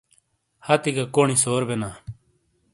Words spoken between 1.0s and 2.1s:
کونی سور بیناں۔